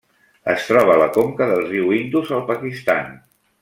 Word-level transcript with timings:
Es 0.53 0.63
troba 0.69 0.95
a 0.95 1.01
la 1.03 1.09
conca 1.19 1.49
del 1.53 1.63
riu 1.69 1.95
Indus 2.01 2.35
al 2.39 2.45
Pakistan. 2.53 3.19